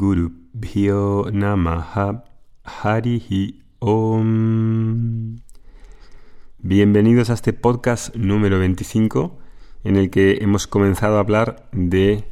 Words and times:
Guru 0.00 0.32
Bhyo 0.54 1.26
Namaha 1.30 2.24
Harihi 2.64 3.60
Om. 3.80 5.36
Bienvenidos 6.56 7.28
a 7.28 7.34
este 7.34 7.52
podcast 7.52 8.16
número 8.16 8.58
25 8.58 9.38
en 9.84 9.96
el 9.96 10.08
que 10.08 10.38
hemos 10.40 10.66
comenzado 10.66 11.18
a 11.18 11.20
hablar 11.20 11.68
de 11.72 12.24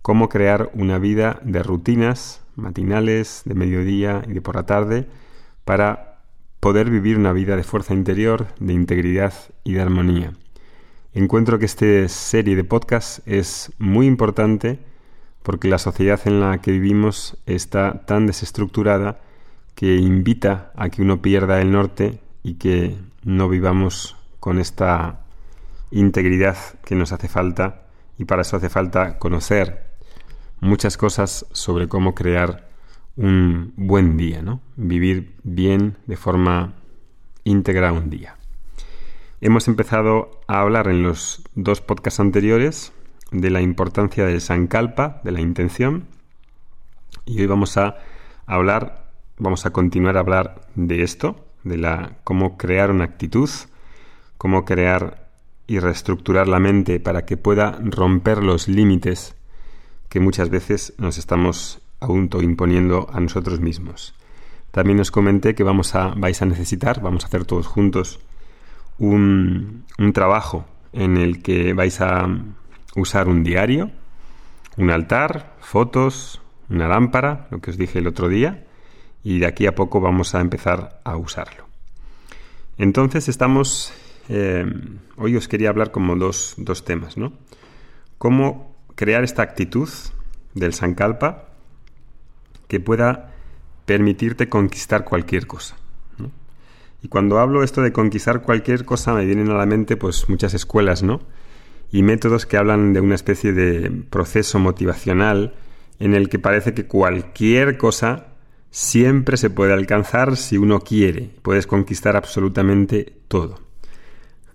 cómo 0.00 0.28
crear 0.28 0.70
una 0.74 1.00
vida 1.00 1.40
de 1.42 1.64
rutinas 1.64 2.40
matinales, 2.54 3.42
de 3.44 3.54
mediodía 3.56 4.22
y 4.28 4.34
de 4.34 4.40
por 4.40 4.54
la 4.54 4.66
tarde 4.66 5.08
para 5.64 6.20
poder 6.60 6.88
vivir 6.88 7.18
una 7.18 7.32
vida 7.32 7.56
de 7.56 7.64
fuerza 7.64 7.94
interior, 7.94 8.46
de 8.60 8.74
integridad 8.74 9.34
y 9.64 9.72
de 9.72 9.80
armonía. 9.80 10.34
Encuentro 11.14 11.58
que 11.58 11.66
esta 11.66 12.08
serie 12.08 12.54
de 12.54 12.62
podcasts 12.62 13.22
es 13.26 13.72
muy 13.76 14.06
importante 14.06 14.78
porque 15.48 15.68
la 15.68 15.78
sociedad 15.78 16.20
en 16.26 16.40
la 16.40 16.58
que 16.58 16.72
vivimos 16.72 17.38
está 17.46 18.04
tan 18.04 18.26
desestructurada 18.26 19.18
que 19.74 19.96
invita 19.96 20.72
a 20.76 20.90
que 20.90 21.00
uno 21.00 21.22
pierda 21.22 21.62
el 21.62 21.72
norte 21.72 22.20
y 22.42 22.56
que 22.56 22.98
no 23.24 23.48
vivamos 23.48 24.18
con 24.40 24.58
esta 24.58 25.20
integridad 25.90 26.58
que 26.84 26.96
nos 26.96 27.12
hace 27.12 27.28
falta 27.28 27.86
y 28.18 28.26
para 28.26 28.42
eso 28.42 28.58
hace 28.58 28.68
falta 28.68 29.18
conocer 29.18 29.86
muchas 30.60 30.98
cosas 30.98 31.46
sobre 31.52 31.88
cómo 31.88 32.14
crear 32.14 32.68
un 33.16 33.72
buen 33.74 34.18
día, 34.18 34.42
¿no? 34.42 34.60
Vivir 34.76 35.34
bien 35.44 35.96
de 36.04 36.18
forma 36.18 36.74
íntegra 37.44 37.90
un 37.94 38.10
día. 38.10 38.36
Hemos 39.40 39.66
empezado 39.66 40.42
a 40.46 40.60
hablar 40.60 40.88
en 40.88 41.02
los 41.02 41.42
dos 41.54 41.80
podcasts 41.80 42.20
anteriores 42.20 42.92
de 43.30 43.50
la 43.50 43.60
importancia 43.60 44.24
del 44.24 44.40
sankalpa, 44.40 45.20
de 45.24 45.32
la 45.32 45.40
intención, 45.40 46.06
y 47.24 47.40
hoy 47.40 47.46
vamos 47.46 47.76
a 47.76 47.96
hablar, 48.46 49.10
vamos 49.38 49.66
a 49.66 49.70
continuar 49.70 50.16
a 50.16 50.20
hablar 50.20 50.62
de 50.74 51.02
esto, 51.02 51.44
de 51.64 51.76
la 51.76 52.12
cómo 52.24 52.56
crear 52.56 52.90
una 52.90 53.04
actitud, 53.04 53.50
cómo 54.38 54.64
crear 54.64 55.28
y 55.66 55.80
reestructurar 55.80 56.48
la 56.48 56.58
mente 56.58 57.00
para 57.00 57.26
que 57.26 57.36
pueda 57.36 57.78
romper 57.82 58.42
los 58.42 58.68
límites 58.68 59.36
que 60.08 60.20
muchas 60.20 60.48
veces 60.48 60.94
nos 60.96 61.18
estamos 61.18 61.80
imponiendo 62.40 63.08
a 63.12 63.20
nosotros 63.20 63.60
mismos. 63.60 64.14
También 64.70 65.00
os 65.00 65.10
comenté 65.10 65.54
que 65.54 65.64
vamos 65.64 65.94
a, 65.94 66.14
vais 66.16 66.40
a 66.40 66.46
necesitar, 66.46 67.02
vamos 67.02 67.24
a 67.24 67.26
hacer 67.26 67.44
todos 67.44 67.66
juntos, 67.66 68.20
un, 68.98 69.84
trabajo 70.14 70.66
en 70.92 71.16
el 71.16 71.42
que 71.42 71.72
vais 71.72 72.00
a 72.00 72.28
usar 72.98 73.28
un 73.28 73.42
diario, 73.42 73.90
un 74.76 74.90
altar, 74.90 75.54
fotos, 75.60 76.40
una 76.68 76.88
lámpara, 76.88 77.48
lo 77.50 77.60
que 77.60 77.70
os 77.70 77.78
dije 77.78 77.98
el 77.98 78.06
otro 78.06 78.28
día, 78.28 78.66
y 79.24 79.38
de 79.40 79.46
aquí 79.46 79.66
a 79.66 79.74
poco 79.74 80.00
vamos 80.00 80.34
a 80.34 80.40
empezar 80.40 81.00
a 81.04 81.16
usarlo. 81.16 81.66
Entonces 82.76 83.28
estamos, 83.28 83.92
eh, 84.28 84.64
hoy 85.16 85.36
os 85.36 85.48
quería 85.48 85.70
hablar 85.70 85.90
como 85.90 86.16
dos, 86.16 86.54
dos 86.56 86.84
temas, 86.84 87.16
¿no? 87.16 87.32
Cómo 88.18 88.76
crear 88.94 89.24
esta 89.24 89.42
actitud 89.42 89.88
del 90.54 90.72
Sankalpa 90.72 91.48
que 92.68 92.80
pueda 92.80 93.32
permitirte 93.86 94.48
conquistar 94.48 95.04
cualquier 95.04 95.46
cosa. 95.46 95.76
Y 97.00 97.08
cuando 97.08 97.38
hablo 97.38 97.62
esto 97.62 97.80
de 97.80 97.92
conquistar 97.92 98.42
cualquier 98.42 98.84
cosa, 98.84 99.14
me 99.14 99.24
vienen 99.24 99.50
a 99.50 99.54
la 99.54 99.66
mente 99.66 99.96
pues 99.96 100.28
muchas 100.28 100.52
escuelas, 100.54 101.02
¿no? 101.02 101.20
Y 101.90 102.02
métodos 102.02 102.46
que 102.46 102.56
hablan 102.56 102.92
de 102.92 103.00
una 103.00 103.14
especie 103.14 103.52
de 103.52 103.90
proceso 104.10 104.58
motivacional 104.58 105.54
en 105.98 106.14
el 106.14 106.28
que 106.28 106.38
parece 106.38 106.74
que 106.74 106.86
cualquier 106.86 107.78
cosa 107.78 108.28
siempre 108.70 109.36
se 109.36 109.50
puede 109.50 109.72
alcanzar 109.72 110.36
si 110.36 110.58
uno 110.58 110.80
quiere. 110.80 111.30
Puedes 111.42 111.66
conquistar 111.66 112.16
absolutamente 112.16 113.20
todo. 113.28 113.60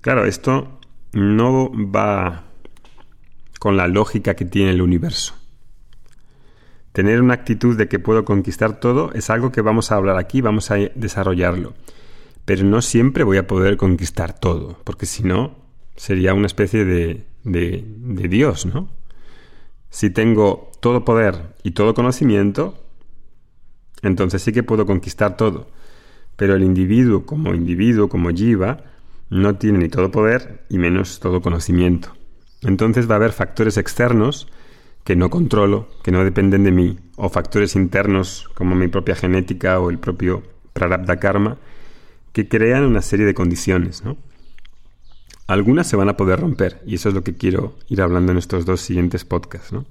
Claro, 0.02 0.26
esto 0.26 0.80
no 1.12 1.72
va 1.74 2.44
con 3.60 3.78
la 3.78 3.88
lógica 3.88 4.36
que 4.36 4.46
tiene 4.46 4.72
el 4.72 4.82
universo. 4.82 5.36
Tener 6.92 7.22
una 7.22 7.34
actitud 7.34 7.76
de 7.76 7.88
que 7.88 7.98
puedo 7.98 8.24
conquistar 8.24 8.80
todo 8.80 9.12
es 9.14 9.30
algo 9.30 9.52
que 9.52 9.62
vamos 9.62 9.92
a 9.92 9.96
hablar 9.96 10.18
aquí, 10.18 10.42
vamos 10.42 10.70
a 10.70 10.76
desarrollarlo 10.76 11.74
pero 12.46 12.64
no 12.64 12.82
siempre 12.82 13.24
voy 13.24 13.38
a 13.38 13.48
poder 13.48 13.78
conquistar 13.78 14.38
todo, 14.38 14.78
porque 14.84 15.06
si 15.06 15.24
no, 15.24 15.56
sería 15.96 16.34
una 16.34 16.48
especie 16.48 16.86
de, 16.86 17.26
de, 17.44 18.28
Dios, 18.28 18.66
¿no? 18.66 18.90
Si 19.90 20.10
tengo 20.10 20.72
todo 20.80 21.06
poder 21.06 21.54
y 21.64 21.72
todo 21.72 21.94
conocimiento, 21.94 22.78
entonces 24.02 24.42
sí 24.42 24.52
que 24.52 24.64
puedo 24.64 24.86
conquistar 24.86 25.38
todo. 25.38 25.68
Pero 26.36 26.56
el 26.56 26.64
individuo 26.64 27.26
como 27.26 27.54
individuo, 27.54 28.10
como 28.10 28.32
Jiva, 28.32 28.84
no 29.30 29.56
tiene 29.56 29.80
ni 29.80 29.90
todo 29.90 30.12
poder 30.12 30.66
y 30.70 30.78
menos 30.78 31.20
todo 31.20 31.42
conocimiento. 31.42 32.16
Entonces 32.62 33.10
va 33.10 33.16
a 33.16 33.18
haber 33.18 33.34
factores 33.34 33.78
externos 33.78 34.48
que 35.04 35.16
no 35.16 35.30
controlo, 35.30 35.90
que 36.02 36.12
no 36.12 36.24
dependen 36.24 36.64
de 36.64 36.72
mí, 36.72 36.98
o 37.18 37.30
factores 37.30 37.76
internos 37.76 38.50
como 38.54 38.74
mi 38.74 38.88
propia 38.88 39.16
genética 39.16 39.80
o 39.80 39.90
el 39.90 40.00
propio 40.00 40.44
prarabdha 40.72 41.18
karma, 41.18 41.58
que 42.32 42.48
crean 42.48 42.84
una 42.84 43.02
serie 43.02 43.26
de 43.26 43.34
condiciones, 43.34 44.04
¿no? 44.04 44.18
Algunas 45.48 45.88
se 45.88 45.96
van 45.96 46.10
a 46.10 46.18
poder 46.18 46.40
romper, 46.40 46.82
y 46.86 46.96
eso 46.96 47.10
es 47.10 47.16
lo 47.16 47.24
que 47.24 47.36
quiero 47.36 47.76
ir 47.90 48.02
hablando 48.02 48.32
en 48.32 48.38
estos 48.38 48.66
dos 48.66 48.82
siguientes 48.82 49.26
podcasts, 49.26 49.74
¿no? 49.74 49.86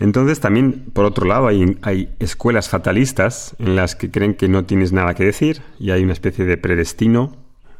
Entonces 0.00 0.40
también, 0.40 0.86
por 0.92 1.04
otro 1.04 1.26
lado, 1.26 1.46
hay, 1.46 1.78
hay, 1.82 2.12
escuelas 2.18 2.68
fatalistas 2.68 3.54
en 3.60 3.76
las 3.76 3.94
que 3.94 4.10
creen 4.10 4.34
que 4.34 4.48
no 4.48 4.64
tienes 4.64 4.92
nada 4.92 5.14
que 5.14 5.24
decir 5.24 5.62
y 5.78 5.90
hay 5.90 6.02
una 6.02 6.12
especie 6.12 6.44
de 6.44 6.56
predestino 6.56 7.36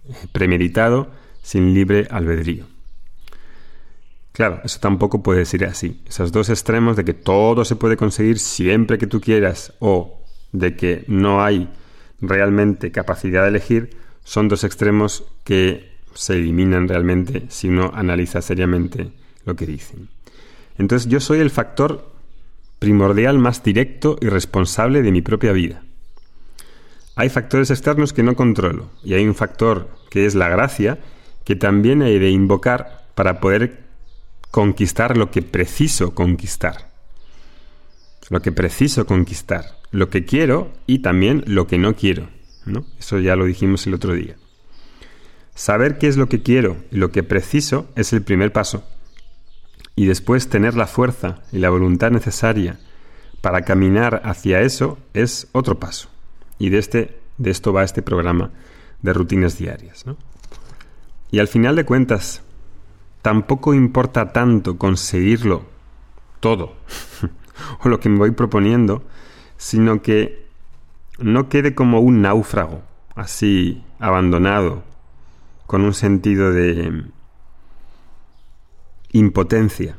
eh, 0.08 0.12
premeditado 0.30 1.10
sin 1.42 1.74
libre 1.74 2.06
albedrío. 2.10 2.66
Claro, 4.30 4.60
eso 4.64 4.78
tampoco 4.78 5.22
puede 5.22 5.44
ser 5.44 5.64
así. 5.64 6.00
Esos 6.06 6.32
dos 6.32 6.48
extremos 6.48 6.96
de 6.96 7.04
que 7.04 7.12
todo 7.12 7.64
se 7.64 7.76
puede 7.76 7.96
conseguir 7.96 8.38
siempre 8.38 8.98
que 8.98 9.06
tú 9.06 9.20
quieras 9.20 9.74
o 9.80 10.22
de 10.52 10.76
que 10.76 11.04
no 11.08 11.42
hay 11.42 11.68
realmente 12.20 12.92
capacidad 12.92 13.42
de 13.42 13.48
elegir 13.48 13.96
son 14.22 14.48
dos 14.48 14.64
extremos 14.64 15.24
que 15.44 15.91
se 16.14 16.34
eliminan 16.34 16.88
realmente 16.88 17.44
si 17.48 17.68
uno 17.68 17.90
analiza 17.94 18.42
seriamente 18.42 19.12
lo 19.44 19.56
que 19.56 19.66
dicen. 19.66 20.08
Entonces 20.78 21.10
yo 21.10 21.20
soy 21.20 21.40
el 21.40 21.50
factor 21.50 22.12
primordial 22.78 23.38
más 23.38 23.62
directo 23.62 24.16
y 24.20 24.28
responsable 24.28 25.02
de 25.02 25.12
mi 25.12 25.22
propia 25.22 25.52
vida. 25.52 25.82
Hay 27.14 27.28
factores 27.28 27.70
externos 27.70 28.12
que 28.12 28.22
no 28.22 28.34
controlo 28.34 28.90
y 29.04 29.14
hay 29.14 29.26
un 29.26 29.34
factor 29.34 29.88
que 30.10 30.26
es 30.26 30.34
la 30.34 30.48
gracia 30.48 30.98
que 31.44 31.56
también 31.56 32.02
he 32.02 32.18
de 32.18 32.30
invocar 32.30 33.06
para 33.14 33.40
poder 33.40 33.82
conquistar 34.50 35.16
lo 35.16 35.30
que 35.30 35.42
preciso 35.42 36.14
conquistar 36.14 36.92
lo 38.32 38.40
que 38.40 38.50
preciso 38.50 39.04
conquistar, 39.06 39.78
lo 39.90 40.08
que 40.08 40.24
quiero 40.24 40.72
y 40.86 41.00
también 41.00 41.44
lo 41.46 41.66
que 41.66 41.76
no 41.76 41.94
quiero. 41.94 42.28
¿no? 42.64 42.86
Eso 42.98 43.18
ya 43.18 43.36
lo 43.36 43.44
dijimos 43.44 43.86
el 43.86 43.92
otro 43.92 44.14
día. 44.14 44.36
Saber 45.54 45.98
qué 45.98 46.08
es 46.08 46.16
lo 46.16 46.28
que 46.28 46.42
quiero 46.42 46.76
y 46.90 46.96
lo 46.96 47.10
que 47.12 47.22
preciso 47.22 47.86
es 47.94 48.12
el 48.12 48.22
primer 48.22 48.52
paso. 48.52 48.84
Y 49.94 50.06
después 50.06 50.48
tener 50.48 50.74
la 50.74 50.86
fuerza 50.86 51.42
y 51.52 51.58
la 51.58 51.70
voluntad 51.70 52.10
necesaria 52.10 52.78
para 53.42 53.62
caminar 53.62 54.22
hacia 54.24 54.60
eso 54.60 54.98
es 55.12 55.48
otro 55.52 55.78
paso. 55.78 56.08
Y 56.58 56.70
de, 56.70 56.78
este, 56.78 57.18
de 57.38 57.50
esto 57.50 57.72
va 57.72 57.84
este 57.84 58.02
programa 58.02 58.50
de 59.02 59.12
rutinas 59.12 59.58
diarias. 59.58 60.04
Y 61.30 61.38
al 61.38 61.48
final 61.48 61.76
de 61.76 61.84
cuentas, 61.84 62.42
tampoco 63.20 63.74
importa 63.74 64.32
tanto 64.32 64.78
conseguirlo 64.78 65.64
todo. 66.40 66.74
o 67.80 67.88
lo 67.88 68.00
que 68.00 68.08
me 68.08 68.18
voy 68.18 68.30
proponiendo, 68.30 69.02
sino 69.56 70.02
que 70.02 70.46
no 71.18 71.48
quede 71.48 71.74
como 71.74 72.00
un 72.00 72.22
náufrago, 72.22 72.82
así 73.14 73.82
abandonado, 73.98 74.82
con 75.72 75.86
un 75.86 75.94
sentido 75.94 76.52
de 76.52 77.06
impotencia 79.12 79.96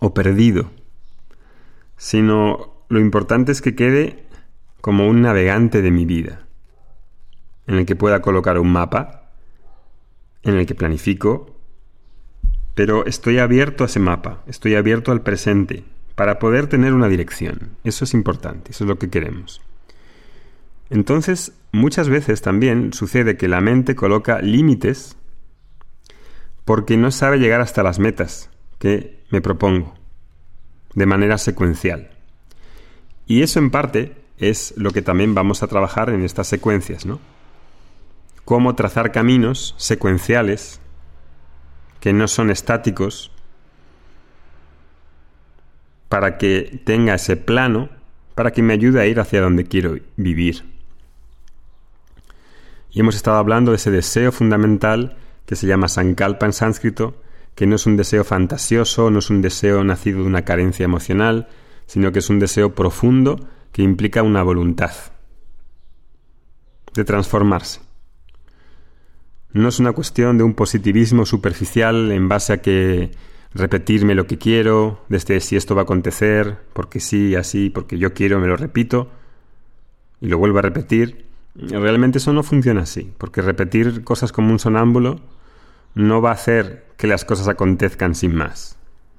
o 0.00 0.12
perdido, 0.12 0.70
sino 1.96 2.84
lo 2.90 3.00
importante 3.00 3.52
es 3.52 3.62
que 3.62 3.74
quede 3.74 4.26
como 4.82 5.08
un 5.08 5.22
navegante 5.22 5.80
de 5.80 5.90
mi 5.90 6.04
vida, 6.04 6.44
en 7.68 7.76
el 7.76 7.86
que 7.86 7.96
pueda 7.96 8.20
colocar 8.20 8.58
un 8.58 8.70
mapa, 8.70 9.30
en 10.42 10.58
el 10.58 10.66
que 10.66 10.74
planifico, 10.74 11.56
pero 12.74 13.06
estoy 13.06 13.38
abierto 13.38 13.84
a 13.84 13.86
ese 13.86 13.98
mapa, 13.98 14.42
estoy 14.46 14.74
abierto 14.74 15.10
al 15.10 15.22
presente, 15.22 15.84
para 16.16 16.38
poder 16.38 16.66
tener 16.66 16.92
una 16.92 17.08
dirección. 17.08 17.78
Eso 17.82 18.04
es 18.04 18.12
importante, 18.12 18.72
eso 18.72 18.84
es 18.84 18.88
lo 18.88 18.98
que 18.98 19.08
queremos. 19.08 19.62
Entonces, 20.90 21.54
muchas 21.72 22.08
veces 22.08 22.42
también 22.42 22.92
sucede 22.92 23.36
que 23.36 23.48
la 23.48 23.60
mente 23.60 23.94
coloca 23.94 24.40
límites 24.40 25.16
porque 26.64 26.96
no 26.96 27.10
sabe 27.10 27.38
llegar 27.38 27.60
hasta 27.60 27.82
las 27.82 27.98
metas 27.98 28.50
que 28.78 29.22
me 29.30 29.40
propongo 29.40 29.94
de 30.94 31.06
manera 31.06 31.38
secuencial. 31.38 32.10
Y 33.26 33.42
eso 33.42 33.58
en 33.58 33.70
parte 33.70 34.16
es 34.38 34.74
lo 34.76 34.90
que 34.90 35.02
también 35.02 35.34
vamos 35.34 35.62
a 35.62 35.68
trabajar 35.68 36.10
en 36.10 36.24
estas 36.24 36.48
secuencias, 36.48 37.06
¿no? 37.06 37.20
Cómo 38.44 38.74
trazar 38.74 39.12
caminos 39.12 39.74
secuenciales 39.78 40.80
que 42.00 42.12
no 42.12 42.26
son 42.26 42.50
estáticos 42.50 43.30
para 46.08 46.38
que 46.38 46.80
tenga 46.84 47.14
ese 47.14 47.36
plano, 47.36 47.90
para 48.34 48.50
que 48.50 48.62
me 48.62 48.72
ayude 48.72 49.00
a 49.00 49.06
ir 49.06 49.20
hacia 49.20 49.42
donde 49.42 49.64
quiero 49.64 49.96
vivir. 50.16 50.64
Y 52.90 53.00
hemos 53.00 53.14
estado 53.14 53.36
hablando 53.36 53.70
de 53.70 53.76
ese 53.76 53.90
deseo 53.90 54.32
fundamental 54.32 55.16
que 55.46 55.56
se 55.56 55.66
llama 55.66 55.88
sankalpa 55.88 56.46
en 56.46 56.52
sánscrito, 56.52 57.22
que 57.54 57.66
no 57.66 57.76
es 57.76 57.86
un 57.86 57.96
deseo 57.96 58.24
fantasioso, 58.24 59.10
no 59.10 59.18
es 59.18 59.30
un 59.30 59.42
deseo 59.42 59.84
nacido 59.84 60.20
de 60.20 60.26
una 60.26 60.44
carencia 60.44 60.84
emocional, 60.84 61.48
sino 61.86 62.12
que 62.12 62.20
es 62.20 62.30
un 62.30 62.38
deseo 62.38 62.74
profundo 62.74 63.48
que 63.72 63.82
implica 63.82 64.22
una 64.22 64.42
voluntad 64.42 64.92
de 66.94 67.04
transformarse. 67.04 67.80
No 69.52 69.68
es 69.68 69.80
una 69.80 69.92
cuestión 69.92 70.38
de 70.38 70.44
un 70.44 70.54
positivismo 70.54 71.26
superficial 71.26 72.12
en 72.12 72.28
base 72.28 72.52
a 72.52 72.62
que 72.62 73.10
repetirme 73.52 74.14
lo 74.14 74.26
que 74.26 74.38
quiero, 74.38 75.04
desde 75.08 75.40
si 75.40 75.56
esto 75.56 75.74
va 75.74 75.82
a 75.82 75.84
acontecer, 75.84 76.58
porque 76.72 77.00
sí, 77.00 77.34
así, 77.34 77.70
porque 77.70 77.98
yo 77.98 78.14
quiero, 78.14 78.38
me 78.38 78.46
lo 78.46 78.56
repito 78.56 79.10
y 80.20 80.28
lo 80.28 80.38
vuelvo 80.38 80.60
a 80.60 80.62
repetir. 80.62 81.29
Realmente 81.54 82.18
eso 82.18 82.32
no 82.32 82.42
funciona 82.42 82.82
así, 82.82 83.12
porque 83.18 83.42
repetir 83.42 84.04
cosas 84.04 84.32
como 84.32 84.52
un 84.52 84.58
sonámbulo 84.58 85.20
no 85.94 86.22
va 86.22 86.30
a 86.30 86.34
hacer 86.34 86.86
que 86.96 87.06
las 87.06 87.24
cosas 87.24 87.48
acontezcan 87.48 88.14
sin 88.14 88.34
más. 88.34 88.78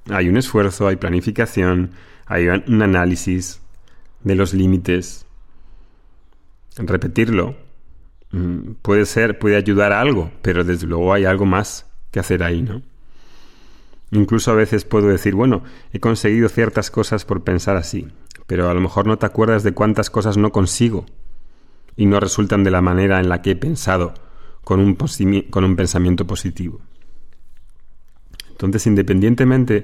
Hay 0.10 0.30
un 0.30 0.38
esfuerzo, 0.38 0.88
hay 0.88 0.96
planificación, 0.96 1.92
hay 2.26 2.48
un 2.48 2.82
análisis 2.82 3.62
de 4.24 4.36
los 4.36 4.54
límites. 4.54 5.26
Repetirlo 6.78 7.56
mm, 8.32 8.74
puede 8.82 9.06
ser, 9.06 9.38
puede 9.38 9.58
ayudar 9.58 9.92
a 9.92 10.00
algo, 10.00 10.32
pero 10.42 10.64
desde 10.64 10.88
luego 10.88 11.14
hay 11.14 11.26
algo 11.26 11.46
más 11.46 11.86
que 12.12 12.22
hacer 12.22 12.44
ahí, 12.44 12.62
¿no? 12.62 12.82
Incluso 14.12 14.52
a 14.52 14.56
veces 14.56 14.86
puedo 14.86 15.08
decir, 15.08 15.36
bueno, 15.36 15.64
he 15.94 16.00
conseguido 16.00 16.50
ciertas 16.50 16.92
cosas 16.92 17.26
por 17.26 17.44
pensar 17.44 17.78
así, 17.78 18.08
pero 18.48 18.70
a 18.70 18.74
lo 18.74 18.82
mejor 18.82 19.08
no 19.08 19.18
te 19.18 19.26
acuerdas 19.26 19.64
de 19.64 19.74
cuántas 19.74 20.10
cosas 20.10 20.38
no 20.38 20.52
consigo 20.52 21.06
y 21.96 22.06
no 22.06 22.20
resultan 22.20 22.64
de 22.64 22.72
la 22.72 22.82
manera 22.82 23.20
en 23.20 23.30
la 23.30 23.42
que 23.42 23.52
he 23.52 23.56
pensado 23.56 24.14
con 24.64 24.80
un, 24.80 24.96
con 25.50 25.64
un 25.64 25.76
pensamiento 25.76 26.26
positivo. 26.26 26.82
Entonces, 28.50 28.88
independientemente 28.88 29.84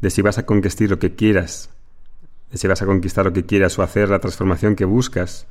de 0.00 0.10
si 0.10 0.20
vas 0.20 0.38
a 0.38 0.46
conquistar 0.46 0.90
lo 0.90 0.98
que 0.98 1.14
quieras, 1.14 1.70
de 2.50 2.58
si 2.58 2.66
vas 2.66 2.82
a 2.82 2.86
conquistar 2.86 3.24
lo 3.24 3.32
que 3.32 3.46
quieras 3.46 3.78
o 3.78 3.82
hacer 3.82 4.10
la 4.10 4.18
transformación 4.18 4.76
que 4.76 4.84
buscas, 4.84 5.46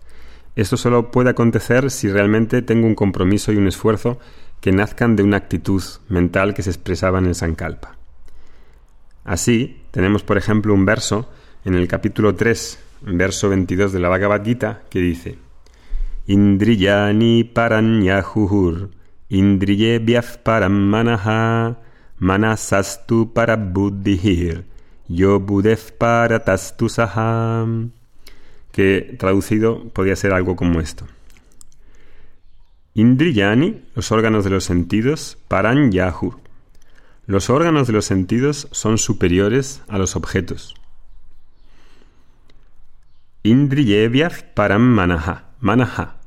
esto 0.56 0.78
solo 0.78 1.12
puede 1.12 1.30
acontecer 1.30 1.90
si 1.90 2.10
realmente 2.10 2.62
tengo 2.62 2.86
un 2.86 2.96
compromiso 2.96 3.52
y 3.52 3.58
un 3.58 3.68
esfuerzo 3.68 4.20
que 4.60 4.72
nazcan 4.72 5.16
de 5.16 5.24
una 5.24 5.38
actitud 5.38 5.82
mental 6.10 6.54
que 6.54 6.62
se 6.62 6.70
expresaba 6.70 7.20
en 7.20 7.26
el 7.26 7.36
Sankalpa. 7.36 7.98
Así, 9.24 9.82
tenemos 9.92 10.24
por 10.24 10.38
ejemplo 10.38 10.74
un 10.74 10.86
verso 10.86 11.30
en 11.64 11.76
el 11.76 11.88
capítulo 11.88 12.36
3, 12.36 12.80
verso 13.02 13.50
22 13.50 13.94
de 13.94 14.00
la 14.00 14.10
Bhagavad 14.10 14.44
Gita, 14.44 14.84
que 14.90 15.00
dice 15.00 15.38
Indriyani 16.28 17.44
paranyahuhur, 17.44 18.90
indriye 19.30 20.00
vyaf 20.00 20.38
param 20.44 20.72
manaha, 20.72 21.78
manasastu 22.20 23.34
para 23.34 23.58
buddhihir, 23.58 24.64
yo 25.10 25.40
tastusaham. 26.46 27.92
Que 28.72 29.18
traducido 29.20 29.90
podría 29.90 30.16
ser 30.16 30.32
algo 30.32 30.56
como 30.56 30.80
esto. 30.80 31.06
Indriyani, 32.94 33.82
los 33.96 34.12
órganos 34.12 34.44
de 34.46 34.50
los 34.50 34.64
sentidos, 34.64 35.38
paran 35.48 35.92
los 37.26 37.50
órganos 37.50 37.88
de 37.88 37.94
los 37.94 38.06
sentidos 38.06 38.68
son 38.72 38.98
superiores 38.98 39.82
a 39.88 39.98
los 39.98 40.16
objetos. 40.16 40.76
Indriyevyaf 43.44 44.44
param 44.54 44.82
manaha. 44.82 45.51
Manaha. 45.62 46.18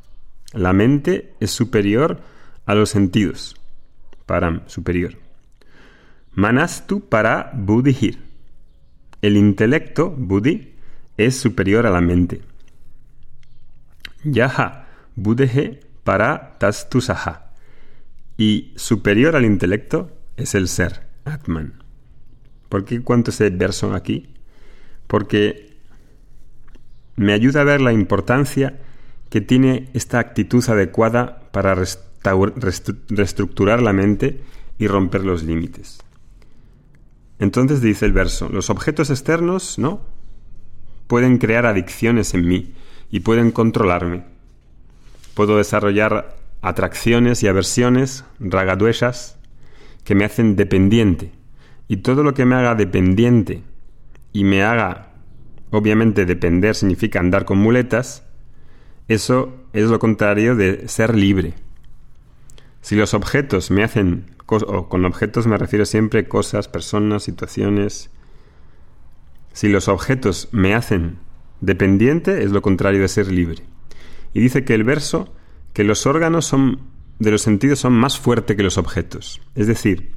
La 0.52 0.72
mente 0.72 1.34
es 1.40 1.50
superior 1.50 2.20
a 2.64 2.74
los 2.74 2.90
sentidos. 2.90 3.56
Param, 4.26 4.62
superior. 4.66 5.18
Manastu 6.32 7.08
para 7.08 7.50
buddhir. 7.54 8.22
El 9.20 9.36
intelecto, 9.36 10.10
buddhi, 10.10 10.74
es 11.16 11.36
superior 11.36 11.86
a 11.86 11.90
la 11.90 12.00
mente. 12.00 12.42
Yaha, 14.22 14.86
buddhe 15.16 15.80
para 16.04 16.56
tastusaha. 16.58 17.52
Y 18.36 18.72
superior 18.76 19.36
al 19.36 19.44
intelecto 19.44 20.16
es 20.36 20.54
el 20.54 20.68
ser, 20.68 21.08
Atman. 21.24 21.82
¿Por 22.68 22.84
qué 22.84 23.00
cuento 23.02 23.30
ese 23.30 23.50
verso 23.50 23.94
aquí? 23.94 24.34
Porque 25.06 25.76
me 27.16 27.32
ayuda 27.32 27.60
a 27.60 27.64
ver 27.64 27.80
la 27.80 27.92
importancia 27.92 28.80
que 29.34 29.40
tiene 29.40 29.90
esta 29.94 30.20
actitud 30.20 30.64
adecuada 30.68 31.40
para 31.50 31.74
reestructurar 31.74 33.82
la 33.82 33.92
mente 33.92 34.40
y 34.78 34.86
romper 34.86 35.24
los 35.24 35.42
límites. 35.42 35.98
Entonces 37.40 37.80
dice 37.80 38.06
el 38.06 38.12
verso, 38.12 38.48
los 38.48 38.70
objetos 38.70 39.10
externos, 39.10 39.76
¿no? 39.76 40.02
Pueden 41.08 41.38
crear 41.38 41.66
adicciones 41.66 42.32
en 42.34 42.46
mí 42.46 42.74
y 43.10 43.20
pueden 43.20 43.50
controlarme. 43.50 44.22
Puedo 45.34 45.56
desarrollar 45.56 46.36
atracciones 46.62 47.42
y 47.42 47.48
aversiones, 47.48 48.24
ragaduesas, 48.38 49.36
que 50.04 50.14
me 50.14 50.24
hacen 50.24 50.54
dependiente. 50.54 51.32
Y 51.88 51.96
todo 51.96 52.22
lo 52.22 52.34
que 52.34 52.44
me 52.44 52.54
haga 52.54 52.76
dependiente 52.76 53.64
y 54.32 54.44
me 54.44 54.62
haga, 54.62 55.08
obviamente 55.72 56.24
depender 56.24 56.76
significa 56.76 57.18
andar 57.18 57.44
con 57.44 57.58
muletas, 57.58 58.23
eso 59.08 59.54
es 59.72 59.84
lo 59.84 59.98
contrario 59.98 60.56
de 60.56 60.88
ser 60.88 61.14
libre. 61.14 61.54
Si 62.80 62.96
los 62.96 63.14
objetos 63.14 63.70
me 63.70 63.82
hacen, 63.82 64.26
o 64.46 64.88
con 64.88 65.04
objetos 65.04 65.46
me 65.46 65.56
refiero 65.56 65.86
siempre 65.86 66.20
a 66.20 66.28
cosas, 66.28 66.68
personas, 66.68 67.22
situaciones, 67.22 68.10
si 69.52 69.68
los 69.68 69.88
objetos 69.88 70.48
me 70.52 70.74
hacen 70.74 71.18
dependiente, 71.60 72.42
es 72.42 72.50
lo 72.50 72.60
contrario 72.60 73.00
de 73.00 73.08
ser 73.08 73.30
libre. 73.30 73.62
Y 74.32 74.40
dice 74.40 74.64
que 74.64 74.74
el 74.74 74.84
verso, 74.84 75.32
que 75.72 75.84
los 75.84 76.06
órganos 76.06 76.44
son 76.44 76.80
de 77.18 77.30
los 77.30 77.42
sentidos 77.42 77.78
son 77.78 77.92
más 77.92 78.18
fuertes 78.18 78.56
que 78.56 78.62
los 78.62 78.78
objetos. 78.78 79.40
Es 79.54 79.66
decir, 79.66 80.12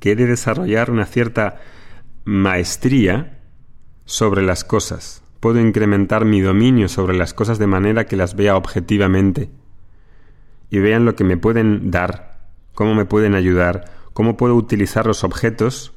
que 0.00 0.12
he 0.12 0.16
de 0.16 0.26
desarrollar 0.26 0.90
una 0.90 1.06
cierta 1.06 1.60
maestría 2.24 3.40
sobre 4.04 4.42
las 4.42 4.64
cosas. 4.64 5.22
Puedo 5.40 5.60
incrementar 5.60 6.24
mi 6.24 6.40
dominio 6.40 6.88
sobre 6.88 7.16
las 7.16 7.32
cosas 7.34 7.58
de 7.58 7.66
manera 7.66 8.06
que 8.06 8.16
las 8.16 8.34
vea 8.34 8.56
objetivamente 8.56 9.50
y 10.70 10.78
vean 10.80 11.04
lo 11.04 11.14
que 11.14 11.24
me 11.24 11.36
pueden 11.36 11.90
dar, 11.90 12.38
cómo 12.74 12.94
me 12.94 13.04
pueden 13.04 13.34
ayudar, 13.34 13.84
cómo 14.12 14.36
puedo 14.36 14.54
utilizar 14.54 15.06
los 15.06 15.24
objetos 15.24 15.92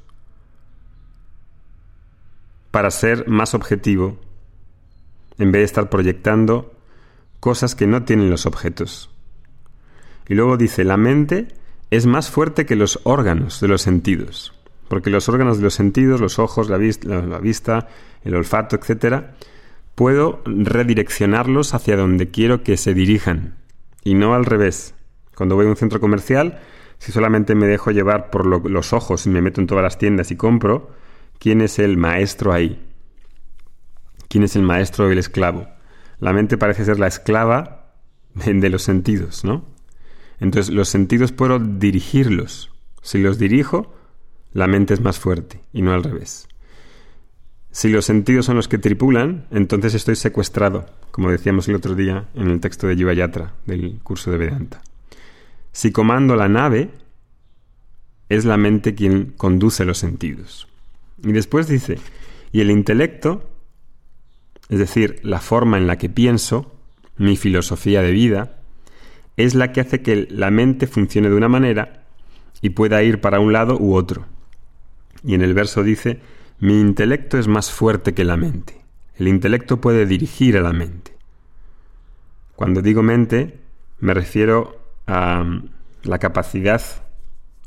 para 2.70 2.92
ser 2.92 3.28
más 3.28 3.54
objetivo 3.54 4.18
en 5.38 5.52
vez 5.52 5.62
de 5.62 5.66
estar 5.66 5.90
proyectando 5.90 6.74
cosas 7.40 7.76
que 7.76 7.88
no 7.88 8.04
tienen 8.04 8.30
los 8.30 8.46
objetos. 8.46 9.10
Y 10.28 10.36
luego 10.36 10.56
dice, 10.56 10.84
la 10.84 10.98
mente 10.98 11.48
es 11.90 12.06
más 12.06 12.30
fuerte 12.30 12.66
que 12.66 12.76
los 12.76 13.00
órganos 13.04 13.60
de 13.60 13.68
los 13.68 13.82
sentidos, 13.82 14.54
porque 14.92 15.10
los 15.10 15.30
órganos 15.30 15.56
de 15.56 15.64
los 15.64 15.74
sentidos, 15.74 16.20
los 16.20 16.38
ojos, 16.38 16.70
la, 16.70 16.76
vista, 16.76 17.88
el 18.26 18.36
olfato, 18.36 18.76
etc., 18.76 19.24
puedo 19.96 20.42
redireccionarlos 20.44 21.74
hacia 21.74 21.96
donde 21.96 22.30
quiero 22.30 22.62
que 22.62 22.76
se 22.76 22.94
dirijan, 22.94 23.56
y 24.04 24.16
no 24.16 24.34
al 24.34 24.44
revés. 24.44 24.94
Cuando 25.34 25.56
voy 25.56 25.66
a 25.66 25.70
un 25.70 25.78
centro 25.78 26.02
comercial, 26.02 26.60
si 26.98 27.14
solamente 27.14 27.56
me 27.56 27.68
dejo 27.68 27.92
llevar 27.92 28.32
por 28.32 28.46
los 28.46 28.92
ojos 28.92 29.26
y 29.26 29.30
me 29.30 29.42
meto 29.42 29.62
en 29.62 29.68
todas 29.68 29.82
las 29.82 29.98
tiendas 29.98 30.30
y 30.30 30.36
compro, 30.36 30.92
¿quién 31.40 31.62
es 31.62 31.80
el 31.80 31.96
maestro 31.96 32.52
ahí? 32.52 32.86
¿Quién 34.28 34.44
es 34.44 34.58
el 34.58 34.64
maestro 34.64 35.06
o 35.06 35.10
el 35.10 35.20
esclavo? 35.20 35.70
La 36.20 36.34
mente 36.34 36.58
parece 36.58 36.84
ser 36.84 37.00
la 37.00 37.08
esclava 37.08 37.94
de 38.34 38.70
los 38.70 38.84
sentidos, 38.84 39.46
¿no? 39.46 39.64
Entonces 40.42 40.76
los 40.76 40.90
sentidos 40.90 41.32
puedo 41.32 41.60
dirigirlos. 41.60 42.74
Si 43.02 43.20
los 43.20 43.40
dirijo, 43.40 43.96
la 44.54 44.68
mente 44.68 44.94
es 44.94 45.02
más 45.02 45.20
fuerte 45.20 45.62
y 45.74 45.82
no 45.82 45.94
al 45.94 46.04
revés. 46.04 46.48
Si 47.72 47.90
los 47.90 48.06
sentidos 48.06 48.46
son 48.46 48.58
los 48.58 48.68
que 48.68 48.78
tripulan, 48.78 49.48
entonces 49.52 49.94
estoy 49.94 50.16
secuestrado, 50.16 50.88
como 51.12 51.32
decíamos 51.32 51.68
el 51.70 51.76
otro 51.76 51.96
día 51.96 52.28
en 52.36 52.50
el 52.50 52.60
texto 52.60 52.88
de 52.88 52.98
Yuvayatra 52.98 53.54
del 53.66 54.00
curso 54.04 54.30
de 54.32 54.38
Vedanta. 54.38 54.82
Si 55.72 55.92
comando 55.92 56.36
la 56.36 56.50
nave, 56.50 56.90
es 58.28 58.44
la 58.44 58.58
mente 58.58 58.94
quien 58.94 59.34
conduce 59.38 59.86
los 59.86 59.98
sentidos. 59.98 60.68
Y 61.24 61.32
después 61.32 61.68
dice, 61.68 61.98
y 62.52 62.60
el 62.60 62.72
intelecto 62.72 63.52
es 64.72 64.80
decir, 64.80 65.20
la 65.22 65.42
forma 65.42 65.78
en 65.78 65.86
la 65.86 65.98
que 65.98 66.08
pienso, 66.08 66.74
mi 67.18 67.36
filosofía 67.36 68.02
de 68.02 68.12
vida, 68.12 68.56
es 69.36 69.54
la 69.54 69.74
que 69.74 69.82
hace 69.82 70.02
que 70.02 70.28
la 70.30 70.50
mente 70.50 70.88
funcione 70.88 71.30
de 71.30 71.36
una 71.36 71.50
manera 71.50 72.06
y 72.62 72.70
pueda 72.70 73.04
ir 73.04 73.20
para 73.20 73.42
un 73.42 73.52
lado 73.52 73.78
u 73.78 73.96
otro. 73.96 74.28
Y 75.24 75.36
en 75.36 75.42
el 75.42 75.54
verso 75.54 75.84
dice, 75.84 76.20
mi 76.60 76.80
intelecto 76.80 77.38
es 77.38 77.48
más 77.48 77.72
fuerte 77.72 78.14
que 78.14 78.24
la 78.24 78.38
mente. 78.38 78.82
El 79.16 79.28
intelecto 79.28 79.82
puede 79.82 80.06
dirigir 80.06 80.58
a 80.58 80.62
la 80.62 80.74
mente. 80.74 81.14
Cuando 82.56 82.82
digo 82.82 83.04
mente, 83.04 83.60
me 84.00 84.14
refiero 84.14 84.80
a 85.08 85.44
mm, 85.44 85.70
la 86.04 86.20
capacidad 86.20 86.82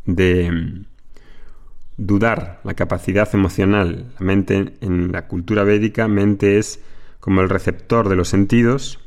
de 0.04 0.50
mm, 0.50 0.84
dudar, 1.96 2.60
la 2.64 2.74
capacidad 2.74 3.28
emocional. 3.34 4.12
La 4.18 4.26
mente 4.26 4.74
en 4.80 5.12
la 5.12 5.26
cultura 5.26 5.64
védica, 5.64 6.08
mente 6.08 6.58
es 6.58 6.80
como 7.20 7.40
el 7.40 7.48
receptor 7.48 8.08
de 8.08 8.16
los 8.16 8.28
sentidos, 8.28 9.00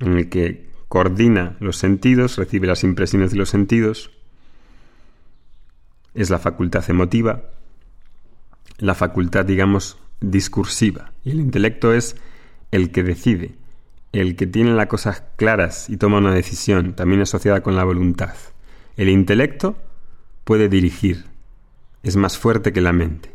en 0.00 0.18
el 0.18 0.28
que 0.28 0.68
coordina 0.88 1.56
los 1.60 1.76
sentidos, 1.76 2.36
recibe 2.36 2.66
las 2.66 2.84
impresiones 2.84 3.30
de 3.30 3.38
los 3.38 3.48
sentidos, 3.48 4.10
es 6.14 6.30
la 6.30 6.38
facultad 6.38 6.88
emotiva, 6.88 7.42
la 8.78 8.94
facultad, 8.94 9.44
digamos, 9.44 9.98
discursiva. 10.20 11.12
Y 11.24 11.30
el 11.30 11.40
intelecto 11.40 11.92
es 11.92 12.16
el 12.70 12.90
que 12.90 13.02
decide, 13.02 13.54
el 14.12 14.36
que 14.36 14.46
tiene 14.46 14.72
las 14.72 14.86
cosas 14.86 15.22
claras 15.36 15.88
y 15.88 15.96
toma 15.96 16.18
una 16.18 16.34
decisión, 16.34 16.94
también 16.94 17.22
asociada 17.22 17.62
con 17.62 17.76
la 17.76 17.84
voluntad. 17.84 18.34
El 18.96 19.08
intelecto 19.08 19.76
puede 20.44 20.68
dirigir, 20.68 21.26
es 22.02 22.16
más 22.16 22.38
fuerte 22.38 22.72
que 22.72 22.80
la 22.80 22.92
mente. 22.92 23.34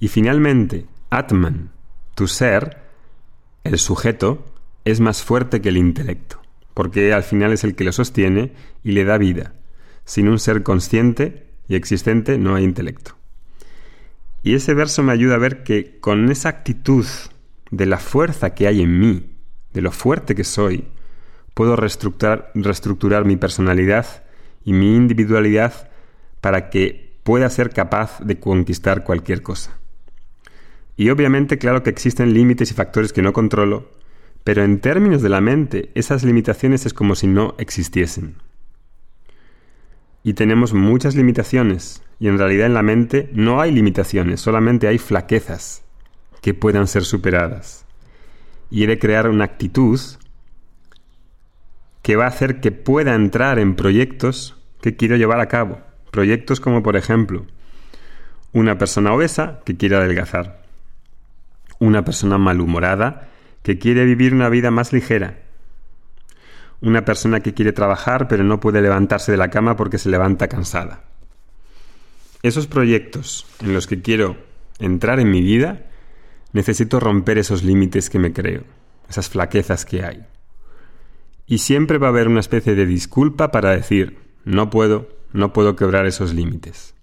Y 0.00 0.08
finalmente, 0.08 0.86
Atman, 1.10 1.70
tu 2.14 2.26
ser, 2.26 2.78
el 3.64 3.78
sujeto, 3.78 4.44
es 4.84 5.00
más 5.00 5.22
fuerte 5.22 5.60
que 5.60 5.68
el 5.68 5.76
intelecto, 5.76 6.40
porque 6.74 7.12
al 7.12 7.22
final 7.22 7.52
es 7.52 7.64
el 7.64 7.74
que 7.74 7.84
lo 7.84 7.92
sostiene 7.92 8.52
y 8.82 8.92
le 8.92 9.04
da 9.04 9.18
vida. 9.18 9.54
Sin 10.04 10.28
un 10.28 10.38
ser 10.38 10.62
consciente 10.62 11.47
y 11.68 11.74
existente 11.74 12.38
no 12.38 12.54
hay 12.54 12.64
intelecto. 12.64 13.16
Y 14.42 14.54
ese 14.54 14.74
verso 14.74 15.02
me 15.02 15.12
ayuda 15.12 15.34
a 15.34 15.38
ver 15.38 15.62
que 15.62 15.98
con 16.00 16.30
esa 16.30 16.48
actitud 16.48 17.06
de 17.70 17.86
la 17.86 17.98
fuerza 17.98 18.54
que 18.54 18.66
hay 18.66 18.82
en 18.82 18.98
mí, 18.98 19.30
de 19.72 19.82
lo 19.82 19.92
fuerte 19.92 20.34
que 20.34 20.44
soy, 20.44 20.84
puedo 21.54 21.76
reestructurar, 21.76 22.50
reestructurar 22.54 23.24
mi 23.24 23.36
personalidad 23.36 24.24
y 24.64 24.72
mi 24.72 24.94
individualidad 24.96 25.90
para 26.40 26.70
que 26.70 27.18
pueda 27.24 27.50
ser 27.50 27.70
capaz 27.70 28.20
de 28.20 28.38
conquistar 28.38 29.04
cualquier 29.04 29.42
cosa. 29.42 29.76
Y 30.96 31.10
obviamente, 31.10 31.58
claro 31.58 31.82
que 31.82 31.90
existen 31.90 32.32
límites 32.32 32.70
y 32.70 32.74
factores 32.74 33.12
que 33.12 33.22
no 33.22 33.32
controlo, 33.32 33.90
pero 34.44 34.64
en 34.64 34.80
términos 34.80 35.20
de 35.20 35.28
la 35.28 35.40
mente, 35.40 35.90
esas 35.94 36.24
limitaciones 36.24 36.86
es 36.86 36.94
como 36.94 37.14
si 37.14 37.26
no 37.26 37.54
existiesen. 37.58 38.36
Y 40.22 40.34
tenemos 40.34 40.74
muchas 40.74 41.14
limitaciones, 41.14 42.02
y 42.20 42.28
en 42.28 42.38
realidad 42.38 42.66
en 42.66 42.74
la 42.74 42.82
mente 42.82 43.30
no 43.32 43.60
hay 43.60 43.70
limitaciones, 43.70 44.40
solamente 44.40 44.88
hay 44.88 44.98
flaquezas 44.98 45.84
que 46.40 46.54
puedan 46.54 46.86
ser 46.86 47.04
superadas. 47.04 47.86
Y 48.70 48.84
he 48.84 48.86
de 48.86 48.98
crear 48.98 49.28
una 49.28 49.44
actitud 49.44 50.00
que 52.02 52.16
va 52.16 52.24
a 52.24 52.28
hacer 52.28 52.60
que 52.60 52.72
pueda 52.72 53.14
entrar 53.14 53.58
en 53.58 53.76
proyectos 53.76 54.56
que 54.80 54.96
quiero 54.96 55.16
llevar 55.16 55.40
a 55.40 55.48
cabo. 55.48 55.80
Proyectos 56.10 56.60
como 56.60 56.82
por 56.82 56.96
ejemplo 56.96 57.46
una 58.52 58.78
persona 58.78 59.12
obesa 59.12 59.60
que 59.64 59.76
quiere 59.76 59.96
adelgazar, 59.96 60.62
una 61.78 62.04
persona 62.04 62.38
malhumorada 62.38 63.28
que 63.62 63.78
quiere 63.78 64.04
vivir 64.04 64.34
una 64.34 64.48
vida 64.48 64.70
más 64.70 64.92
ligera, 64.92 65.38
una 66.80 67.04
persona 67.04 67.40
que 67.40 67.54
quiere 67.54 67.72
trabajar 67.72 68.28
pero 68.28 68.44
no 68.44 68.60
puede 68.60 68.82
levantarse 68.82 69.32
de 69.32 69.38
la 69.38 69.50
cama 69.50 69.76
porque 69.76 69.98
se 69.98 70.08
levanta 70.08 70.48
cansada. 70.48 71.04
Esos 72.42 72.66
proyectos 72.66 73.46
en 73.60 73.74
los 73.74 73.86
que 73.86 74.00
quiero 74.00 74.36
entrar 74.78 75.20
en 75.20 75.30
mi 75.30 75.40
vida, 75.40 75.86
necesito 76.52 77.00
romper 77.00 77.38
esos 77.38 77.62
límites 77.62 78.10
que 78.10 78.18
me 78.18 78.32
creo, 78.32 78.62
esas 79.08 79.28
flaquezas 79.28 79.84
que 79.84 80.04
hay. 80.04 80.24
Y 81.46 81.58
siempre 81.58 81.98
va 81.98 82.08
a 82.08 82.10
haber 82.10 82.28
una 82.28 82.40
especie 82.40 82.74
de 82.74 82.86
disculpa 82.86 83.50
para 83.50 83.70
decir, 83.70 84.18
no 84.44 84.70
puedo, 84.70 85.08
no 85.32 85.52
puedo 85.52 85.76
quebrar 85.76 86.06
esos 86.06 86.34
límites. 86.34 86.94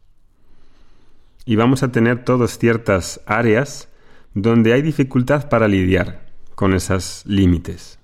Y 1.45 1.55
vamos 1.57 1.83
a 1.83 1.91
tener 1.91 2.23
todas 2.23 2.57
ciertas 2.57 3.21
áreas 3.25 3.89
donde 4.33 4.73
hay 4.73 4.81
dificultad 4.81 5.49
para 5.49 5.67
lidiar 5.67 6.25
con 6.55 6.73
esos 6.73 7.23
límites. 7.25 7.99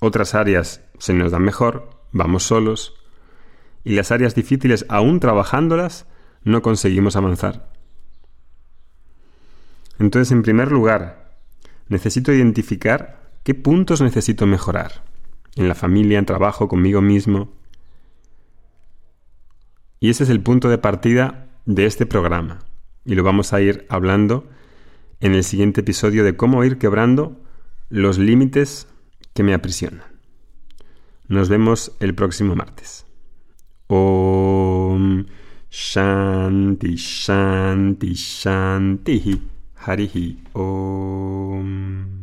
Otras 0.00 0.34
áreas 0.34 0.80
se 1.02 1.14
nos 1.14 1.32
dan 1.32 1.42
mejor, 1.42 1.90
vamos 2.12 2.44
solos, 2.44 2.94
y 3.82 3.96
las 3.96 4.12
áreas 4.12 4.36
difíciles, 4.36 4.86
aún 4.88 5.18
trabajándolas, 5.18 6.06
no 6.44 6.62
conseguimos 6.62 7.16
avanzar. 7.16 7.68
Entonces, 9.98 10.30
en 10.30 10.44
primer 10.44 10.70
lugar, 10.70 11.34
necesito 11.88 12.32
identificar 12.32 13.32
qué 13.42 13.52
puntos 13.52 14.00
necesito 14.00 14.46
mejorar. 14.46 15.02
En 15.56 15.66
la 15.66 15.74
familia, 15.74 16.20
en 16.20 16.24
trabajo, 16.24 16.68
conmigo 16.68 17.00
mismo, 17.00 17.52
y 19.98 20.08
ese 20.08 20.22
es 20.22 20.30
el 20.30 20.40
punto 20.40 20.68
de 20.68 20.78
partida 20.78 21.48
de 21.66 21.86
este 21.86 22.06
programa. 22.06 22.60
Y 23.04 23.16
lo 23.16 23.24
vamos 23.24 23.52
a 23.52 23.60
ir 23.60 23.86
hablando 23.88 24.48
en 25.18 25.34
el 25.34 25.42
siguiente 25.42 25.80
episodio 25.80 26.22
de 26.22 26.36
cómo 26.36 26.62
ir 26.62 26.78
quebrando 26.78 27.40
los 27.88 28.18
límites 28.18 28.86
que 29.34 29.42
me 29.42 29.52
aprisionan. 29.52 30.11
Nos 31.32 31.48
vemos 31.48 31.92
el 32.00 32.14
próximo 32.14 32.54
martes. 32.54 33.06
Om 33.86 35.24
Shanti 35.70 36.94
Shanti 36.94 38.12
Shanti 38.14 39.40
Harihi 39.76 40.44
Om 40.52 42.21